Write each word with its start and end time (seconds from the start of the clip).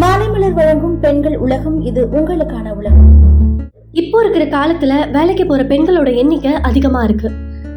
மாலைமலர் 0.00 0.52
வழங்கும் 0.52 1.00
பெண்கள் 1.00 1.36
உலகம் 1.36 1.80
இது 1.80 2.08
உங்களுக்கான 2.12 2.72
உலகம். 2.72 3.06
இப்போ 3.92 4.20
இருக்கிற 4.20 4.44
காலத்துல 4.44 5.10
வேலைக்கு 5.10 5.46
போற 5.46 5.62
பெண்களோட 5.62 6.16
எண்ணிக்கை 6.16 6.52
அதிகமா 6.52 7.02
இருக்கு. 7.02 7.30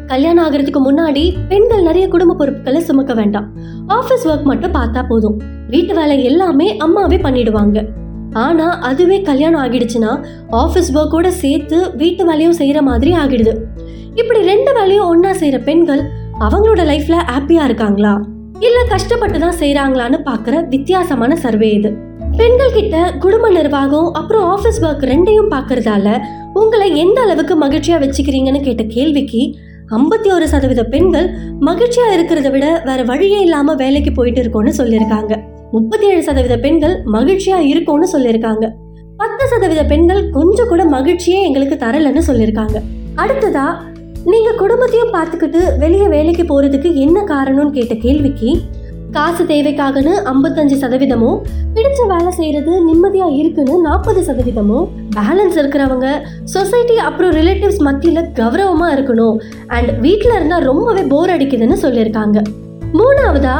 கல்யாணம் 0.06 0.44
ஆகிறதுக்கு 0.46 0.80
முன்னாடி 0.88 1.34
பெண்கள் 1.48 1.82
நிறைய 1.82 2.08
குடும்ப 2.08 2.34
பொறுப்புகளை 2.34 2.80
சுமக்க 2.80 3.14
வேண்டாம். 3.14 3.46
ஆபீஸ் 3.86 4.28
ஒர்க் 4.28 4.42
மட்டும் 4.42 4.72
பார்த்தா 4.72 5.08
போதும். 5.08 5.40
வீட்டு 5.68 5.94
வேலை 5.94 6.24
எல்லாமே 6.24 6.76
அம்மாவே 6.76 7.16
பண்ணிடுவாங்க. 7.16 7.86
ஆனா 8.32 8.68
அதுவே 8.70 9.22
கல்யாணம் 9.22 9.62
ஆகிடுச்சுன்னா 9.62 10.24
ஆபீஸ் 10.50 10.98
ஒர்க்கோட 10.98 11.28
சேர்த்து 11.28 11.96
வீட்டு 11.96 12.24
வேலையும் 12.24 12.58
செய்யற 12.58 12.80
மாதிரி 12.80 13.12
ஆகிடுது. 13.12 13.54
இப்படி 14.14 14.42
ரெண்டு 14.42 14.72
வேலையும் 14.72 15.08
ஒன்னா 15.12 15.26
செய்யற 15.26 15.62
பெண்கள் 15.62 16.02
அவங்களோட 16.40 16.84
லைஃப்ல 16.92 17.16
ஹாப்பியா 17.32 17.64
இருக்காங்களா? 17.64 18.20
இல்ல 18.60 18.84
கஷ்டப்பட்டு 18.84 19.38
தான் 19.38 19.58
செய்யறாங்களான்னு 19.60 20.18
பாக்குற 20.24 20.68
வித்தியாசமான 20.68 21.36
சர்வே 21.36 21.72
இது. 21.72 21.90
பெண்கள் 22.36 22.72
கிட்ட 22.72 23.12
குடும்ப 23.18 23.50
நிர்வாகம் 23.50 24.12
அப்புறம் 24.12 24.44
ஆபீஸ் 24.44 24.80
ஒர்க் 24.84 25.04
ரெண்டையும் 25.12 25.50
பாக்குறதால 25.50 26.20
உங்களை 26.54 26.96
எந்த 26.96 27.20
அளவுக்கு 27.20 27.54
மகிழ்ச்சியா 27.58 27.96
வச்சுக்கிறீங்கன்னு 28.04 28.60
கேட்ட 28.62 28.82
கேள்விக்கு 28.82 29.42
ஐம்பத்தி 29.98 30.32
ஒரு 30.32 30.48
சதவீத 30.48 30.84
பெண்கள் 30.84 31.28
மகிழ்ச்சியா 31.60 32.06
இருக்கிறத 32.16 32.50
விட 32.50 32.82
வேற 32.84 33.02
வழியே 33.02 33.40
இல்லாம 33.40 33.74
வேலைக்கு 33.74 34.12
போயிட்டு 34.12 34.42
இருக்கோம்னு 34.42 34.72
சொல்லியிருக்காங்க. 34.78 35.32
முப்பத்தி 35.72 36.06
ஏழு 36.06 36.22
சதவீத 36.22 36.58
பெண்கள் 36.58 36.94
மகிழ்ச்சியா 37.12 37.58
இருக்கோம்னு 37.72 38.08
சொல்லியிருக்காங்க. 38.12 38.66
பத்து 39.16 39.48
சதவீத 39.48 39.84
பெண்கள் 39.84 40.30
கொஞ்சம் 40.30 40.68
கூட 40.68 40.84
மகிழ்ச்சியே 40.84 41.40
எங்களுக்கு 41.42 41.86
தரலன்னு 41.86 42.22
சொல்லியிருக்காங்க. 42.28 42.78
அடுத்ததா 43.16 43.66
நீங்க 44.28 44.50
குடும்பத்தையும் 44.60 45.12
பார்த்துக்கிட்டு 45.14 45.60
வெளியே 45.82 46.06
வேலைக்கு 46.14 46.44
போறதுக்கு 46.48 46.88
என்ன 47.04 47.18
காரணம்னு 47.30 47.72
கேட்ட 47.76 47.94
கேள்விக்கு 48.02 48.50
காசு 49.14 49.42
தேவைக்காகன்னு 49.50 50.12
ஐம்பத்தஞ்சு 50.32 50.76
சதவீதமும் 50.82 51.38
பிடிச்ச 51.76 52.00
வேலை 52.12 52.30
செய்யறது 52.38 52.72
நிம்மதியா 52.88 53.28
இருக்குன்னு 53.38 53.74
நாற்பது 53.86 54.20
சதவீதமும் 54.28 54.84
பேலன்ஸ் 55.16 55.56
இருக்கிறவங்க 55.60 56.08
சொசைட்டி 56.54 56.96
அப்புறம் 57.08 57.32
ரிலேட்டிவ்ஸ் 57.38 57.82
மத்தியில 57.88 58.22
கௌரவமா 58.38 58.88
இருக்கணும். 58.96 59.38
அண்ட் 59.76 59.90
வீட்டில் 60.04 60.36
இருந்தா 60.38 60.58
ரொம்பவே 60.70 61.04
போர் 61.14 61.34
அடிக்குதுன்னு 61.36 61.78
சொல்லியிருக்காங்க. 61.84 62.38
மூணாவதா 63.00 63.56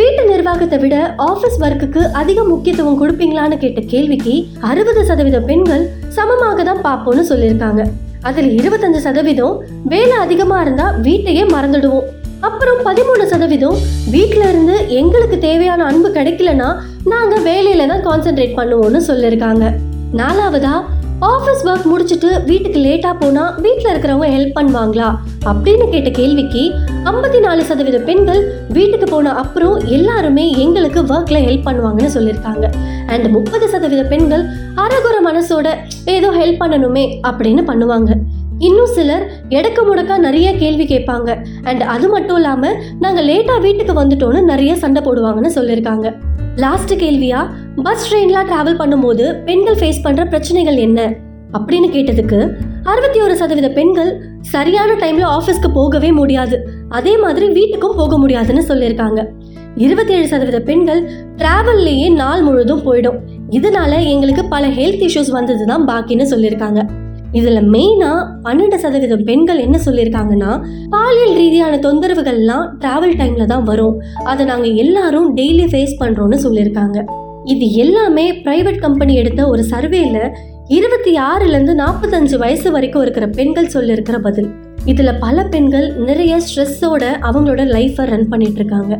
வீட்டு 0.00 0.22
நிர்வாகத்தை 0.32 0.78
விட 0.82 0.96
ஆஃபீஸ் 1.30 1.58
ஒர்க்குக்கு 1.64 2.02
அதிக 2.20 2.44
முக்கியத்துவம் 2.52 3.00
கொடுப்பீங்களான்னு 3.00 3.58
கேட்ட 3.64 3.80
கேள்விக்கு 3.94 4.36
அறுபது 4.70 5.02
சதவீதம் 5.08 5.48
பெண்கள் 5.50 5.86
சமமாக 6.18 6.62
தான் 6.62 6.84
பார்ப்போம்னு 6.88 7.24
சொல்லியிருக்காங்க. 7.32 7.82
அதில் 8.22 8.50
இருபத்தஞ்சு 8.60 9.00
சதவீதம் 9.00 9.54
வேலை 9.84 10.16
அதிகமாக 10.16 10.62
இருந்தால் 10.62 11.00
வீட்டையே 11.00 11.44
மறந்துடுவோம். 11.44 12.08
அப்புறம் 12.40 12.78
பதிமூணு 12.84 13.26
சதவீதம் 13.26 13.78
வீட்டில் 14.10 14.46
இருந்து 14.48 14.88
எங்களுக்கு 14.88 15.38
தேவையான 15.38 15.84
அன்பு 15.84 16.08
கிடைக்கலன்னா 16.08 16.68
நாங்கள் 17.04 17.42
வேலையில 17.42 17.86
தான் 17.86 18.06
கான்சென்ட்ரேட் 18.08 18.58
பண்ணுவோம்னு 18.58 19.00
சொல்லியிருக்காங்க 19.08 19.64
நாலாவதா 20.12 20.74
ஆஃபீஸ் 21.20 21.62
ஒர்க் 21.64 21.88
முடிச்சுட்டு 21.92 22.44
வீட்டுக்கு 22.44 22.78
லேட்டாக 22.80 23.20
போனா 23.20 23.54
வீட்டில் 23.58 23.92
இருக்கிறவங்க 23.92 24.28
ஹெல்ப் 24.34 24.58
பண்ணுவாங்களா? 24.58 25.08
அப்படின்னு 25.46 25.88
கேட்ட 25.88 26.10
கேள்விக்கு 26.10 26.72
ஐம்பத்தி 27.04 27.40
நாலு 27.40 27.64
சதவீத 27.64 27.98
பெண்கள் 27.98 28.52
வீட்டுக்கு 28.68 29.06
போன 29.06 29.32
அப்புறம் 29.32 29.78
எல்லாருமே 29.86 30.50
எங்களுக்கு 30.50 31.02
ஒர்க்கில் 31.02 31.44
ஹெல்ப் 31.46 31.66
பண்ணுவாங்கன்னு 31.66 32.14
சொல்லியிருக்காங்க. 32.14 32.72
அண்ட் 33.06 33.26
முப்பது 33.26 33.68
சதவீத 33.68 34.02
பெண்கள் 34.02 34.44
அரகுற 34.76 35.16
மனசோட 35.24 35.74
ஏதோ 36.04 36.30
ஹெல்ப் 36.30 36.62
பண்ணணுமே 36.62 37.20
அப்படின்னு 37.22 37.64
பண்ணுவாங்க. 37.66 38.12
இன்னும் 38.58 38.86
சிலர் 38.86 39.30
எடக்க 39.48 39.78
முடக்கா 39.92 40.18
நிறைய 40.18 40.56
கேள்வி 40.56 40.84
கேட்பாங்க. 40.84 41.44
அண்ட் 41.62 41.82
அது 41.82 42.08
மட்டும் 42.08 42.36
இல்லாமல் 42.36 42.76
நாங்கள் 43.00 43.26
லேட்டாக 43.26 43.60
வீட்டுக்கு 43.60 44.04
வந்துட்டோன்னு 44.04 44.42
நிறைய 44.42 44.76
சண்டை 44.76 45.02
போடுவாங்கன்னு 45.02 45.50
சொல்லியிருக்காங்க. 45.54 46.14
லாஸ்ட் 46.56 46.94
கேள்வியா? 46.94 47.50
பஸ் 47.76 48.14
ட்ரெயின்லாம் 48.14 48.48
டிராவல் 48.50 48.78
பண்ணும்போது 48.78 49.44
பெண்கள் 49.44 49.74
ஃபேஸ் 49.74 50.00
பண்ணுற 50.04 50.28
பிரச்சனைகள் 50.28 50.76
என்ன? 50.76 51.14
அப்படின்னு 51.52 51.88
கேட்டதுக்கு 51.92 52.56
அறுபத்தி 52.84 53.20
ஒரு 53.20 53.36
சதவீத 53.36 53.68
பெண்கள் 53.68 54.20
சரியான 54.40 54.92
டைம்ல 54.92 55.38
ஆஃபீஸ்க்கு 55.38 55.70
போகவே 55.74 56.12
முடியாது. 56.12 56.68
அதே 56.88 57.18
மாதிரி 57.18 57.46
வீட்டுக்கும் 57.48 57.96
போக 57.96 58.18
முடியாதுன்னு 58.18 58.64
சொல்லியிருக்காங்க. 58.68 59.26
இருபத்தி 59.76 60.14
ஏழு 60.14 60.28
சதவீத 60.28 60.60
பெண்கள் 60.60 61.10
டிராவல்லையே 61.36 62.12
நாள் 62.12 62.42
முழுதும் 62.42 62.82
போயிடும். 62.86 63.18
இதனால 63.50 64.04
எங்களுக்கு 64.04 64.44
பல 64.44 64.68
ஹெல்த் 64.68 65.08
இஷ்யூஸ் 65.08 65.30
வந்தது 65.30 65.66
தான் 65.66 65.88
பாக்கின்னு 65.88 66.26
சொல்லியிருக்காங்க. 66.30 66.88
இதுல 67.32 67.60
மெயினா 67.76 68.26
பன்னெண்டு 68.44 68.74
சதவீதம் 68.74 69.24
பெண்கள் 69.24 69.58
என்ன 69.58 69.78
சொல்லியிருக்காங்கன்னா 69.84 70.62
பாலியல் 70.90 71.34
ரீதியான 71.34 71.76
தொந்தரவுகள்லாம் 71.76 72.66
டிராவல் 72.78 73.16
டைம்ல 73.16 73.44
தான் 73.44 73.64
வரும். 73.64 74.02
அதை 74.24 74.46
நாங்க 74.46 74.66
எல்லாரும் 74.66 75.36
டெய்லி 75.36 75.66
ஃபேஸ் 75.72 76.00
பண்றோம்னு 76.00 76.38
சொல்லியிருக்காங்க. 76.44 77.29
இது 77.44 77.72
எல்லாமே 77.72 78.32
பிரைவேட் 78.32 78.78
கம்பெனி 78.78 79.14
எடுத்த 79.14 79.48
ஒரு 79.48 79.62
சர்வேல 79.70 80.30
இருபத்தி 80.68 81.14
ஆறுலேருந்து 81.14 81.74
நாற்பத்தஞ்சு 81.80 82.36
வயசு 82.36 82.70
வரைக்கும் 82.70 83.02
இருக்கிற 83.02 83.28
பெண்கள் 83.28 83.66
சொல்லியிருக்கிற 83.66 84.18
பதில். 84.18 84.48
இதில் 84.84 85.18
பல 85.20 85.44
பெண்கள் 85.44 85.94
நிறைய 85.94 86.36
ஸ்ட்ரெஸ்ஸோட 86.36 87.02
அவங்களோட 87.22 87.64
லைஃப்பை 87.76 88.04
ரன் 88.04 88.28
பண்ணிட்டு 88.28 88.54
இருக்காங்க 88.54 88.96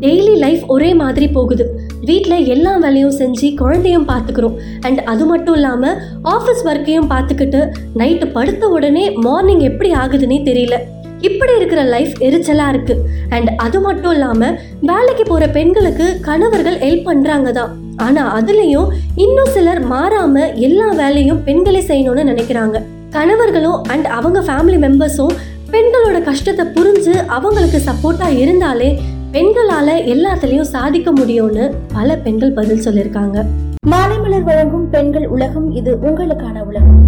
டெய்லி 0.00 0.36
லைஃப் 0.36 0.62
ஒரே 0.66 0.94
மாதிரி 0.94 1.28
போகுது. 1.28 1.80
வீட்டில் 2.00 2.46
எல்லா 2.46 2.76
வேலையும் 2.76 3.18
செஞ்சு 3.18 3.54
குழந்தையும் 3.54 4.08
பார்த்துக்கிறோம் 4.08 4.56
அண்ட் 4.80 4.98
அது 4.98 5.26
மட்டும் 5.26 5.54
இல்லாமல் 5.54 5.98
ஆஃபீஸ் 6.24 6.64
ஒர்க்கையும் 6.64 7.10
பார்த்துக்கிட்டு 7.10 7.70
நைட்டு 7.96 8.32
படுத்த 8.32 8.68
உடனே 8.68 9.10
மார்னிங் 9.10 9.60
எப்படி 9.60 9.92
ஆகுதுன்னே 9.92 10.40
தெரியல. 10.50 10.78
இப்படி 11.28 11.52
இருக்கிற 11.58 11.82
லைஃப் 11.94 12.14
எரிச்சலாக 12.26 12.72
இருக்கு. 12.74 12.94
அண்ட் 13.34 13.50
அது 13.64 13.78
மட்டும் 13.86 14.12
இல்லாமல் 14.16 14.56
வேலைக்கு 14.90 15.24
போகிற 15.28 15.46
பெண்களுக்கு 15.56 16.06
கணவர்கள் 16.28 16.78
ஹெல்ப் 16.84 17.08
பண்ணுறாங்க 17.08 17.50
தான் 17.58 17.72
ஆனால் 18.04 18.30
அதுலேயும் 18.38 18.90
இன்னும் 19.24 19.52
சிலர் 19.54 19.80
மாறாமல் 19.92 20.52
எல்லா 20.66 20.88
வேலையும் 21.00 21.40
பெண்களே 21.48 21.82
செய்யணும்னு 21.90 22.24
நினைக்கிறாங்க. 22.32 22.76
கணவர்களும் 23.16 23.80
அண்ட் 23.94 24.06
அவங்க 24.18 24.40
ஃபேமிலி 24.40 24.78
மெம்பர்ஸும் 24.86 25.34
பெண்களோட 25.74 26.18
கஷ்டத்தை 26.30 26.64
புரிஞ்சு 26.76 27.14
அவங்களுக்கு 27.36 27.80
சப்போர்ட்டாக 27.88 28.38
இருந்தாலே 28.44 28.90
பெண்களால் 29.36 29.94
எல்லாத்துலேயும் 30.14 30.72
சாதிக்க 30.74 31.10
முடியும்னு 31.12 31.66
பல 31.92 32.16
பெண்கள் 32.16 32.56
பதில் 32.58 32.84
சொல்லியிருக்காங்க. 32.86 33.46
மாலைமலர் 33.92 34.48
வழங்கும் 34.50 34.88
பெண்கள் 34.90 35.26
உலகம் 35.26 35.68
இது 35.80 35.92
உங்களுக்கான 36.08 36.58
உலகம். 36.70 37.00